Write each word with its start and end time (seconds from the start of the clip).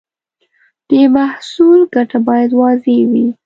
د 0.89 0.91
محصول 1.15 1.79
ګټه 1.95 2.17
باید 2.27 2.51
واضح 2.59 2.97
وي. 3.11 3.27